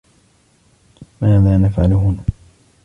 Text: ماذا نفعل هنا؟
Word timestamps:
ماذا 1.21 1.57
نفعل 1.57 1.93
هنا؟ 1.93 2.23